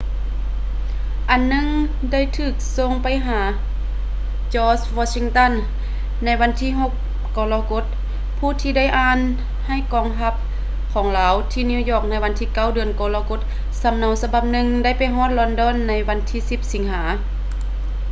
[1.29, 1.67] ອັນໜຶ່ງ
[2.11, 3.41] ໄດ້ຖືກສົ່ງໄປຫາ
[4.53, 5.53] george washington
[6.23, 6.69] ໃນວັນທີ
[7.03, 7.85] 6 ກໍລະກົດ
[8.37, 9.19] ຜູ້ທີ່ໄດ້ອ່ານ
[9.67, 10.33] ໃຫ້ກອງທັບ
[10.93, 13.39] ຂອງລາວທີ່ນິວຢອກໃນວັນທີ 9 ເດືອນກໍລະກົດ
[13.81, 17.03] ສຳເນົາສະບັບໜຶ່ງໄດ້ໄປຮອດລອນດອນໃນວັນທີ 10 ສິງຫາ